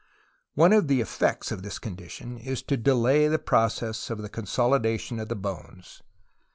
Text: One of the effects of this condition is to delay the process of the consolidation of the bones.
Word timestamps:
One 0.55 0.73
of 0.73 0.87
the 0.87 0.99
effects 0.99 1.51
of 1.51 1.61
this 1.61 1.77
condition 1.77 2.39
is 2.39 2.63
to 2.63 2.75
delay 2.75 3.27
the 3.27 3.37
process 3.37 4.09
of 4.09 4.23
the 4.23 4.29
consolidation 4.29 5.19
of 5.19 5.29
the 5.29 5.35
bones. 5.35 6.01